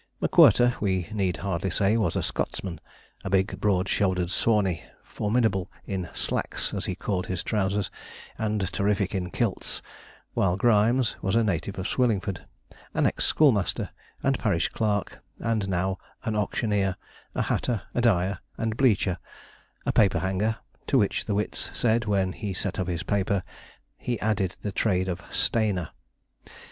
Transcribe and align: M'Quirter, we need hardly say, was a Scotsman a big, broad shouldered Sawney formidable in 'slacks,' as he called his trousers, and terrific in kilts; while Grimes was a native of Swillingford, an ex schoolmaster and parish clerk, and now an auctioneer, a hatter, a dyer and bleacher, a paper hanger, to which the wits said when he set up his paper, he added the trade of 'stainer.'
M'Quirter, 0.19 0.73
we 0.81 1.07
need 1.11 1.37
hardly 1.45 1.69
say, 1.69 1.95
was 1.95 2.15
a 2.15 2.23
Scotsman 2.23 2.79
a 3.23 3.29
big, 3.29 3.59
broad 3.61 3.87
shouldered 3.87 4.31
Sawney 4.31 4.83
formidable 5.03 5.69
in 5.85 6.09
'slacks,' 6.11 6.73
as 6.73 6.85
he 6.85 6.95
called 6.95 7.27
his 7.27 7.43
trousers, 7.43 7.91
and 8.35 8.67
terrific 8.73 9.13
in 9.13 9.29
kilts; 9.29 9.83
while 10.33 10.57
Grimes 10.57 11.15
was 11.21 11.35
a 11.35 11.43
native 11.43 11.77
of 11.77 11.87
Swillingford, 11.87 12.47
an 12.95 13.05
ex 13.05 13.25
schoolmaster 13.25 13.91
and 14.23 14.39
parish 14.39 14.69
clerk, 14.69 15.21
and 15.37 15.67
now 15.69 15.99
an 16.23 16.35
auctioneer, 16.35 16.95
a 17.35 17.43
hatter, 17.43 17.83
a 17.93 18.01
dyer 18.01 18.39
and 18.57 18.75
bleacher, 18.77 19.19
a 19.85 19.91
paper 19.91 20.17
hanger, 20.17 20.55
to 20.87 20.97
which 20.97 21.25
the 21.25 21.35
wits 21.35 21.69
said 21.75 22.05
when 22.05 22.31
he 22.33 22.55
set 22.55 22.79
up 22.79 22.87
his 22.87 23.03
paper, 23.03 23.43
he 23.99 24.19
added 24.19 24.57
the 24.63 24.71
trade 24.71 25.07
of 25.07 25.21
'stainer.' 25.29 25.91